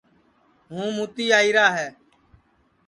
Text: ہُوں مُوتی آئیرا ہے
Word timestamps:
ہُوں 0.71 0.89
مُوتی 0.95 1.25
آئیرا 1.37 1.65
ہے 1.77 1.87